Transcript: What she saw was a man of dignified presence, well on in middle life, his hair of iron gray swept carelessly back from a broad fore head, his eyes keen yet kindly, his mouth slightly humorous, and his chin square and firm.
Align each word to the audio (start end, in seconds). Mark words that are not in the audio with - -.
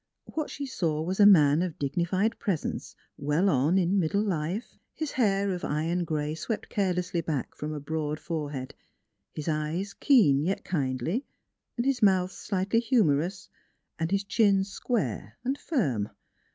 What 0.33 0.49
she 0.49 0.65
saw 0.65 1.03
was 1.03 1.19
a 1.19 1.27
man 1.27 1.61
of 1.61 1.77
dignified 1.77 2.39
presence, 2.39 2.95
well 3.19 3.51
on 3.51 3.77
in 3.77 3.99
middle 3.99 4.23
life, 4.23 4.75
his 4.95 5.11
hair 5.11 5.51
of 5.51 5.63
iron 5.63 6.05
gray 6.05 6.33
swept 6.33 6.69
carelessly 6.69 7.21
back 7.21 7.53
from 7.55 7.71
a 7.71 7.79
broad 7.79 8.19
fore 8.19 8.49
head, 8.49 8.73
his 9.31 9.47
eyes 9.47 9.93
keen 9.93 10.41
yet 10.43 10.63
kindly, 10.63 11.27
his 11.77 12.01
mouth 12.01 12.31
slightly 12.31 12.79
humorous, 12.79 13.47
and 13.99 14.09
his 14.09 14.23
chin 14.23 14.63
square 14.63 15.37
and 15.45 15.59
firm. 15.59 16.09